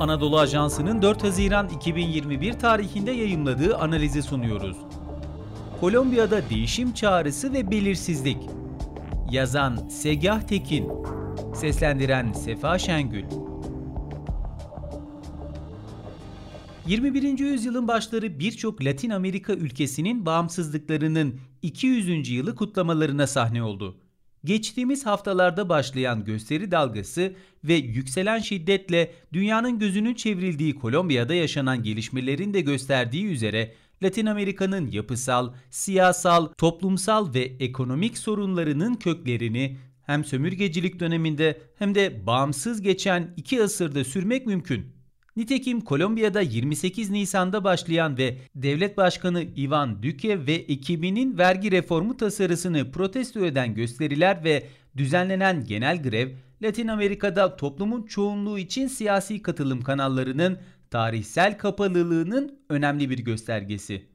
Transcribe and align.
Anadolu 0.00 0.38
Ajansı'nın 0.38 1.02
4 1.02 1.24
Haziran 1.24 1.68
2021 1.68 2.52
tarihinde 2.52 3.10
yayımladığı 3.10 3.76
analizi 3.76 4.22
sunuyoruz. 4.22 4.76
Kolombiya'da 5.80 6.50
değişim 6.50 6.92
çağrısı 6.92 7.52
ve 7.52 7.70
belirsizlik. 7.70 8.38
Yazan 9.30 9.88
Segah 9.88 10.40
Tekin, 10.40 10.88
seslendiren 11.54 12.32
Sefa 12.32 12.78
Şengül. 12.78 13.24
21. 16.86 17.38
yüzyılın 17.38 17.88
başları 17.88 18.38
birçok 18.38 18.84
Latin 18.84 19.10
Amerika 19.10 19.52
ülkesinin 19.52 20.26
bağımsızlıklarının 20.26 21.40
200. 21.62 22.30
yılı 22.30 22.54
kutlamalarına 22.54 23.26
sahne 23.26 23.62
oldu. 23.62 23.96
Geçtiğimiz 24.46 25.06
haftalarda 25.06 25.68
başlayan 25.68 26.24
gösteri 26.24 26.70
dalgası 26.70 27.34
ve 27.64 27.74
yükselen 27.74 28.38
şiddetle 28.38 29.12
dünyanın 29.32 29.78
gözünün 29.78 30.14
çevrildiği 30.14 30.74
Kolombiya'da 30.74 31.34
yaşanan 31.34 31.82
gelişmelerin 31.82 32.54
de 32.54 32.60
gösterdiği 32.60 33.26
üzere 33.26 33.74
Latin 34.02 34.26
Amerika'nın 34.26 34.86
yapısal, 34.86 35.54
siyasal, 35.70 36.46
toplumsal 36.46 37.34
ve 37.34 37.40
ekonomik 37.40 38.18
sorunlarının 38.18 38.94
köklerini 38.94 39.76
hem 40.02 40.24
sömürgecilik 40.24 41.00
döneminde 41.00 41.60
hem 41.78 41.94
de 41.94 42.26
bağımsız 42.26 42.82
geçen 42.82 43.34
iki 43.36 43.62
asırda 43.62 44.04
sürmek 44.04 44.46
mümkün. 44.46 44.95
Nitekim 45.36 45.80
Kolombiya'da 45.80 46.40
28 46.40 47.10
Nisan'da 47.10 47.64
başlayan 47.64 48.18
ve 48.18 48.38
Devlet 48.54 48.96
Başkanı 48.96 49.42
Ivan 49.42 50.02
Duque 50.02 50.46
ve 50.46 50.52
ekibinin 50.52 51.38
vergi 51.38 51.70
reformu 51.70 52.16
tasarısını 52.16 52.92
protesto 52.92 53.44
eden 53.44 53.74
gösteriler 53.74 54.44
ve 54.44 54.66
düzenlenen 54.96 55.64
genel 55.64 56.02
grev, 56.02 56.28
Latin 56.62 56.88
Amerika'da 56.88 57.56
toplumun 57.56 58.02
çoğunluğu 58.02 58.58
için 58.58 58.86
siyasi 58.86 59.42
katılım 59.42 59.82
kanallarının 59.82 60.58
tarihsel 60.90 61.58
kapalılığının 61.58 62.58
önemli 62.68 63.10
bir 63.10 63.18
göstergesi. 63.18 64.06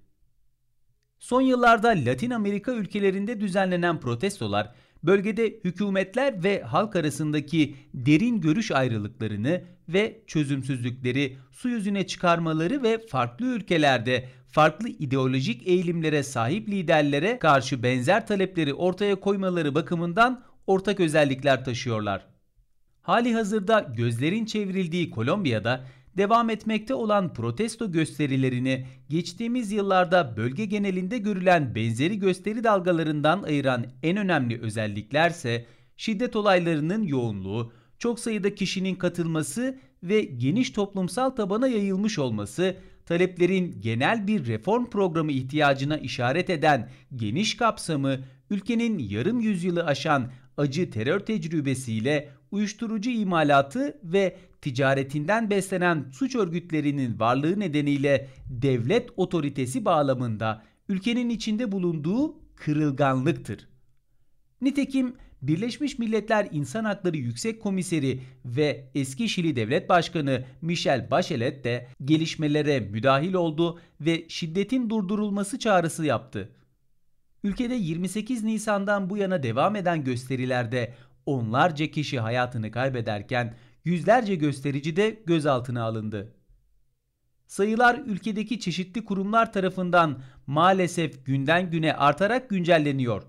Son 1.20 1.42
yıllarda 1.42 1.88
Latin 1.88 2.32
Amerika 2.32 2.72
ülkelerinde 2.72 3.42
düzenlenen 3.42 4.00
protestolar 4.00 4.72
bölgede 5.04 5.60
hükümetler 5.64 6.44
ve 6.44 6.62
halk 6.62 6.96
arasındaki 6.96 7.76
derin 7.94 8.42
görüş 8.42 8.72
ayrılıklarını 8.72 9.62
ve 9.90 10.22
çözümsüzlükleri 10.28 11.38
su 11.52 11.70
yüzüne 11.70 12.08
çıkarmaları 12.08 12.84
ve 12.84 12.98
farklı 13.08 13.46
ülkelerde 13.46 14.30
farklı 14.48 14.90
ideolojik 14.90 15.68
eğilimlere 15.68 16.24
sahip 16.24 16.70
liderlere 16.70 17.40
karşı 17.40 17.84
benzer 17.84 18.28
talepleri 18.28 18.74
ortaya 18.74 19.16
koymaları 19.16 19.76
bakımından 19.76 20.44
ortak 20.68 21.00
özellikler 21.00 21.66
taşıyorlar. 21.66 22.28
Hali 23.02 23.34
hazırda 23.34 23.94
gözlerin 23.98 24.46
çevrildiği 24.46 25.10
Kolombiya'da 25.10 25.86
devam 26.18 26.50
etmekte 26.50 26.94
olan 26.94 27.34
protesto 27.34 27.92
gösterilerini 27.92 28.86
geçtiğimiz 29.10 29.72
yıllarda 29.72 30.38
bölge 30.38 30.66
genelinde 30.66 31.18
görülen 31.18 31.76
benzeri 31.76 32.20
gösteri 32.20 32.64
dalgalarından 32.64 33.44
ayıran 33.44 33.86
en 34.04 34.18
önemli 34.18 34.62
özelliklerse 34.62 35.66
şiddet 35.98 36.36
olaylarının 36.36 37.04
yoğunluğu, 37.04 37.74
çok 38.00 38.20
sayıda 38.20 38.56
kişinin 38.56 38.96
katılması 38.96 39.80
ve 40.04 40.22
geniş 40.22 40.70
toplumsal 40.70 41.30
tabana 41.30 41.68
yayılmış 41.68 42.20
olması, 42.20 42.76
taleplerin 43.06 43.82
genel 43.82 44.28
bir 44.28 44.48
reform 44.48 44.86
programı 44.86 45.32
ihtiyacına 45.32 45.98
işaret 45.98 46.50
eden 46.50 46.90
geniş 47.16 47.58
kapsamı, 47.58 48.20
ülkenin 48.52 49.00
yarım 49.00 49.40
yüzyılı 49.40 49.86
aşan 49.86 50.32
acı 50.58 50.92
terör 50.92 51.20
tecrübesiyle 51.20 52.30
uyuşturucu 52.52 53.10
imalatı 53.10 54.00
ve 54.04 54.38
ticaretinden 54.62 55.50
beslenen 55.50 56.06
suç 56.12 56.36
örgütlerinin 56.36 57.20
varlığı 57.20 57.60
nedeniyle 57.60 58.28
devlet 58.50 59.10
otoritesi 59.18 59.86
bağlamında 59.86 60.64
ülkenin 60.90 61.30
içinde 61.30 61.72
bulunduğu 61.72 62.36
kırılganlıktır. 62.56 63.68
Nitekim 64.62 65.16
Birleşmiş 65.42 66.00
Milletler 66.00 66.48
İnsan 66.52 66.86
Hakları 66.86 67.18
Yüksek 67.18 67.62
Komiseri 67.62 68.20
ve 68.46 68.90
eski 68.96 69.30
Şili 69.30 69.56
Devlet 69.56 69.90
Başkanı 69.90 70.44
Michel 70.62 71.12
Bachelet 71.12 71.64
de 71.64 71.88
gelişmelere 72.06 72.80
müdahil 72.80 73.34
oldu 73.34 73.80
ve 74.02 74.26
şiddetin 74.30 74.90
durdurulması 74.90 75.60
çağrısı 75.60 76.06
yaptı. 76.06 76.50
Ülkede 77.44 77.76
28 77.76 78.44
Nisan'dan 78.44 79.10
bu 79.10 79.18
yana 79.18 79.44
devam 79.44 79.76
eden 79.76 80.04
gösterilerde 80.04 80.94
onlarca 81.26 81.88
kişi 81.88 82.20
hayatını 82.20 82.72
kaybederken 82.72 83.56
yüzlerce 83.86 84.36
gösterici 84.36 84.96
de 84.96 85.22
gözaltına 85.26 85.84
alındı. 85.84 86.36
Sayılar 87.48 88.02
ülkedeki 88.06 88.60
çeşitli 88.60 89.06
kurumlar 89.06 89.54
tarafından 89.54 90.22
maalesef 90.48 91.26
günden 91.26 91.72
güne 91.72 91.94
artarak 91.94 92.50
güncelleniyor. 92.50 93.24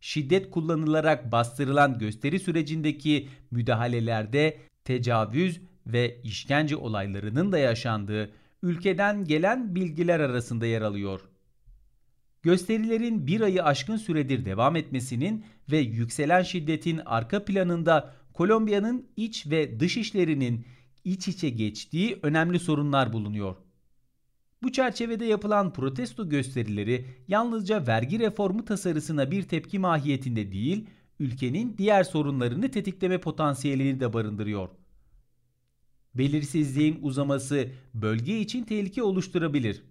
Şiddet 0.00 0.50
kullanılarak 0.50 1.32
bastırılan 1.32 1.98
gösteri 1.98 2.40
sürecindeki 2.40 3.28
müdahalelerde 3.50 4.58
tecavüz 4.84 5.60
ve 5.86 6.20
işkence 6.22 6.76
olaylarının 6.76 7.52
da 7.52 7.58
yaşandığı 7.58 8.30
ülkeden 8.62 9.24
gelen 9.24 9.74
bilgiler 9.74 10.20
arasında 10.20 10.66
yer 10.66 10.82
alıyor. 10.82 11.27
Gösterilerin 12.42 13.26
bir 13.26 13.40
ayı 13.40 13.64
aşkın 13.64 13.96
süredir 13.96 14.44
devam 14.44 14.76
etmesinin 14.76 15.44
ve 15.70 15.78
yükselen 15.78 16.42
şiddetin 16.42 17.00
arka 17.06 17.44
planında 17.44 18.14
Kolombiya'nın 18.32 19.06
iç 19.16 19.46
ve 19.46 19.80
dış 19.80 19.96
işlerinin 19.96 20.66
iç 21.04 21.28
içe 21.28 21.50
geçtiği 21.50 22.18
önemli 22.22 22.58
sorunlar 22.58 23.12
bulunuyor. 23.12 23.56
Bu 24.62 24.72
çerçevede 24.72 25.24
yapılan 25.24 25.72
protesto 25.72 26.28
gösterileri 26.28 27.06
yalnızca 27.28 27.86
vergi 27.86 28.18
reformu 28.18 28.64
tasarısına 28.64 29.30
bir 29.30 29.42
tepki 29.42 29.78
mahiyetinde 29.78 30.52
değil, 30.52 30.86
ülkenin 31.20 31.74
diğer 31.78 32.04
sorunlarını 32.04 32.70
tetikleme 32.70 33.18
potansiyelini 33.18 34.00
de 34.00 34.12
barındırıyor. 34.12 34.68
Belirsizliğin 36.14 36.98
uzaması 37.02 37.68
bölge 37.94 38.40
için 38.40 38.64
tehlike 38.64 39.02
oluşturabilir. 39.02 39.82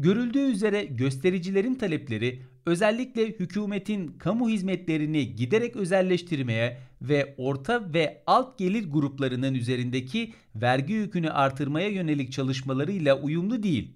Görüldüğü 0.00 0.52
üzere 0.52 0.84
göstericilerin 0.84 1.74
talepleri 1.74 2.42
özellikle 2.66 3.26
hükümetin 3.26 4.08
kamu 4.18 4.48
hizmetlerini 4.48 5.36
giderek 5.36 5.76
özelleştirmeye 5.76 6.78
ve 7.02 7.34
orta 7.38 7.94
ve 7.94 8.22
alt 8.26 8.58
gelir 8.58 8.92
gruplarının 8.92 9.54
üzerindeki 9.54 10.32
vergi 10.54 10.92
yükünü 10.92 11.30
artırmaya 11.30 11.88
yönelik 11.88 12.32
çalışmalarıyla 12.32 13.20
uyumlu 13.20 13.62
değil. 13.62 13.92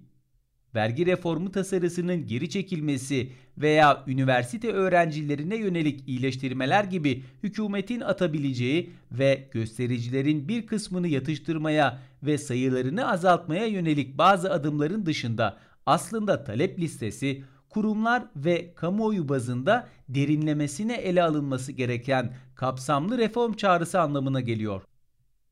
Vergi 0.75 1.05
reformu 1.05 1.51
tasarısının 1.51 2.27
geri 2.27 2.49
çekilmesi 2.49 3.29
veya 3.57 4.03
üniversite 4.07 4.71
öğrencilerine 4.71 5.55
yönelik 5.55 6.07
iyileştirmeler 6.07 6.83
gibi 6.83 7.23
hükümetin 7.43 7.99
atabileceği 8.01 8.89
ve 9.11 9.47
göstericilerin 9.51 10.47
bir 10.47 10.67
kısmını 10.67 11.07
yatıştırmaya 11.07 11.99
ve 12.23 12.37
sayılarını 12.37 13.11
azaltmaya 13.11 13.65
yönelik 13.65 14.17
bazı 14.17 14.51
adımların 14.51 15.05
dışında 15.05 15.57
aslında 15.85 16.43
talep 16.43 16.79
listesi 16.79 17.43
kurumlar 17.69 18.23
ve 18.35 18.73
kamuoyu 18.75 19.29
bazında 19.29 19.87
derinlemesine 20.09 20.93
ele 20.93 21.23
alınması 21.23 21.71
gereken 21.71 22.33
kapsamlı 22.55 23.17
reform 23.17 23.53
çağrısı 23.53 24.01
anlamına 24.01 24.41
geliyor. 24.41 24.81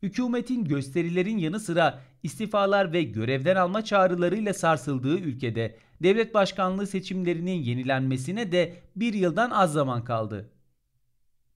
Hükümetin 0.01 0.65
gösterilerin 0.65 1.37
yanı 1.37 1.59
sıra 1.59 2.01
istifalar 2.23 2.93
ve 2.93 3.03
görevden 3.03 3.55
alma 3.55 3.83
çağrılarıyla 3.83 4.53
sarsıldığı 4.53 5.17
ülkede 5.17 5.77
devlet 6.03 6.33
başkanlığı 6.33 6.87
seçimlerinin 6.87 7.61
yenilenmesine 7.61 8.51
de 8.51 8.75
bir 8.95 9.13
yıldan 9.13 9.51
az 9.51 9.73
zaman 9.73 10.03
kaldı. 10.03 10.49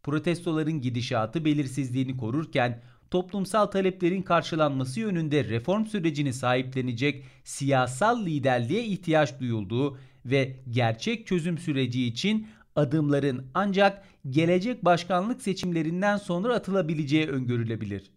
Protestoların 0.03 0.81
gidişatı 0.81 1.45
belirsizliğini 1.45 2.17
korurken 2.17 2.81
toplumsal 3.11 3.65
taleplerin 3.65 4.21
karşılanması 4.21 4.99
yönünde 4.99 5.43
reform 5.43 5.85
sürecini 5.85 6.33
sahiplenecek 6.33 7.23
siyasal 7.43 8.25
liderliğe 8.25 8.83
ihtiyaç 8.83 9.39
duyulduğu 9.39 9.97
ve 10.25 10.55
gerçek 10.69 11.27
çözüm 11.27 11.57
süreci 11.57 12.05
için 12.05 12.47
adımların 12.75 13.45
ancak 13.53 14.03
gelecek 14.29 14.85
başkanlık 14.85 15.41
seçimlerinden 15.41 16.17
sonra 16.17 16.55
atılabileceği 16.55 17.27
öngörülebilir. 17.27 18.11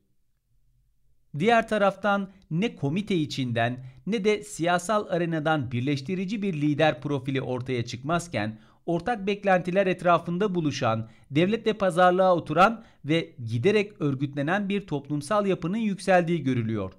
Diğer 1.38 1.68
taraftan 1.68 2.30
ne 2.50 2.76
komite 2.76 3.16
içinden 3.16 3.84
ne 4.06 4.24
de 4.24 4.44
siyasal 4.44 5.06
arenadan 5.08 5.72
birleştirici 5.72 6.42
bir 6.42 6.54
lider 6.54 7.00
profili 7.00 7.42
ortaya 7.42 7.84
çıkmazken 7.84 8.58
ortak 8.88 9.26
beklentiler 9.26 9.86
etrafında 9.86 10.54
buluşan, 10.54 11.08
devletle 11.30 11.72
pazarlığa 11.72 12.34
oturan 12.36 12.84
ve 13.04 13.34
giderek 13.44 14.00
örgütlenen 14.00 14.68
bir 14.68 14.86
toplumsal 14.86 15.46
yapının 15.46 15.76
yükseldiği 15.76 16.42
görülüyor. 16.42 16.92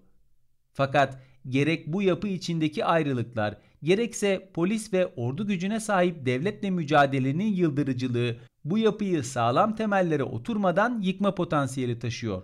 Fakat 0.74 1.20
gerek 1.50 1.88
bu 1.88 2.02
yapı 2.02 2.28
içindeki 2.28 2.86
ayrılıklar, 2.86 3.58
gerekse 3.84 4.50
polis 4.54 4.94
ve 4.94 5.08
ordu 5.08 5.48
gücüne 5.48 5.80
sahip 5.80 6.26
devletle 6.26 6.70
mücadelenin 6.70 7.54
yıldırıcılığı 7.54 8.36
bu 8.66 8.78
yapıyı 8.78 9.24
sağlam 9.24 9.76
temellere 9.76 10.24
oturmadan 10.24 11.02
yıkma 11.02 11.36
potansiyeli 11.36 12.00
taşıyor. 12.00 12.42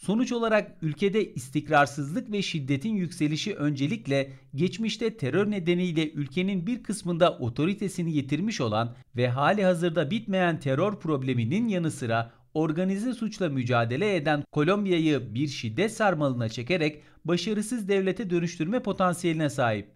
Sonuç 0.00 0.32
olarak 0.32 0.76
ülkede 0.82 1.34
istikrarsızlık 1.34 2.32
ve 2.32 2.42
şiddetin 2.42 2.94
yükselişi 2.94 3.54
öncelikle 3.54 4.32
geçmişte 4.54 5.16
terör 5.16 5.50
nedeniyle 5.50 6.10
ülkenin 6.10 6.66
bir 6.66 6.82
kısmında 6.82 7.38
otoritesini 7.38 8.12
yitirmiş 8.16 8.60
olan 8.60 8.94
ve 9.16 9.28
hali 9.28 9.64
hazırda 9.64 10.10
bitmeyen 10.10 10.60
terör 10.60 10.96
probleminin 10.96 11.68
yanı 11.68 11.90
sıra 11.90 12.32
organize 12.54 13.14
suçla 13.14 13.48
mücadele 13.48 14.16
eden 14.16 14.44
Kolombiya'yı 14.52 15.34
bir 15.34 15.48
şiddet 15.48 15.92
sarmalına 15.92 16.48
çekerek 16.48 17.02
başarısız 17.24 17.88
devlete 17.88 18.30
dönüştürme 18.30 18.82
potansiyeline 18.82 19.50
sahip. 19.50 19.88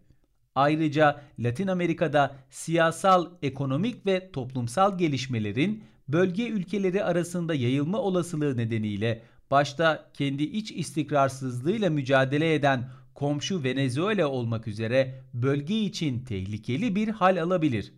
Ayrıca 0.54 1.20
Latin 1.38 1.66
Amerika'da 1.66 2.36
siyasal, 2.50 3.26
ekonomik 3.42 4.06
ve 4.06 4.30
toplumsal 4.32 4.98
gelişmelerin 4.98 5.84
bölge 6.08 6.48
ülkeleri 6.48 7.04
arasında 7.04 7.54
yayılma 7.54 7.98
olasılığı 7.98 8.56
nedeniyle 8.56 9.22
başta 9.54 10.10
kendi 10.14 10.42
iç 10.42 10.72
istikrarsızlığıyla 10.72 11.90
mücadele 11.90 12.54
eden 12.54 12.90
komşu 13.14 13.64
Venezuela 13.64 14.28
olmak 14.28 14.68
üzere 14.68 15.22
bölge 15.34 15.80
için 15.80 16.24
tehlikeli 16.24 16.96
bir 16.96 17.08
hal 17.08 17.42
alabilir. 17.42 17.92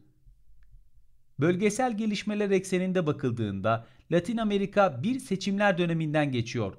Bölgesel 1.40 1.96
gelişmeler 1.96 2.50
ekseninde 2.50 3.06
bakıldığında 3.06 3.86
Latin 4.12 4.36
Amerika 4.36 5.02
bir 5.02 5.18
seçimler 5.18 5.78
döneminden 5.78 6.32
geçiyor. 6.32 6.72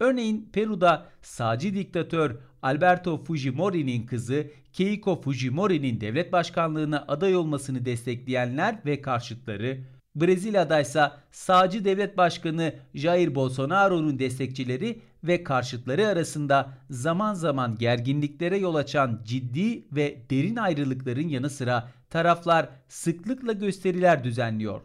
Örneğin 0.00 0.50
Peru'da 0.52 1.06
sağcı 1.22 1.74
diktatör 1.74 2.36
Alberto 2.62 3.24
Fujimori'nin 3.24 4.06
kızı 4.06 4.50
Keiko 4.72 5.20
Fujimori'nin 5.20 6.00
devlet 6.00 6.32
başkanlığına 6.32 7.04
aday 7.08 7.36
olmasını 7.36 7.84
destekleyenler 7.84 8.78
ve 8.86 9.02
karşıtları, 9.02 9.78
Brezilya'da 10.20 10.80
ise 10.80 11.10
sağcı 11.32 11.84
devlet 11.84 12.16
başkanı 12.16 12.72
Jair 12.94 13.34
Bolsonaro'nun 13.34 14.18
destekçileri 14.18 15.00
ve 15.24 15.44
karşıtları 15.44 16.06
arasında 16.06 16.68
zaman 16.90 17.34
zaman 17.34 17.76
gerginliklere 17.78 18.58
yol 18.58 18.74
açan 18.74 19.20
ciddi 19.24 19.84
ve 19.92 20.18
derin 20.30 20.56
ayrılıkların 20.56 21.28
yanı 21.28 21.50
sıra 21.50 21.88
taraflar 22.10 22.68
sıklıkla 22.88 23.52
gösteriler 23.52 24.24
düzenliyor. 24.24 24.80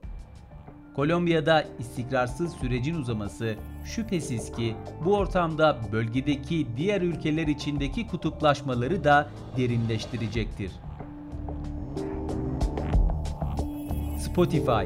Kolombiya'da 0.95 1.65
istikrarsız 1.79 2.53
sürecin 2.53 2.95
uzaması 2.95 3.55
şüphesiz 3.85 4.51
ki 4.51 4.75
bu 5.05 5.15
ortamda 5.15 5.77
bölgedeki 5.91 6.67
diğer 6.77 7.01
ülkeler 7.01 7.47
içindeki 7.47 8.07
kutuplaşmaları 8.07 9.03
da 9.03 9.29
derinleştirecektir. 9.57 10.71
Spotify, 14.19 14.85